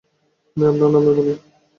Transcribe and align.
আমি 0.57 0.65
আপনার 0.69 0.89
নামে 0.93 1.11
বলি। 1.17 1.33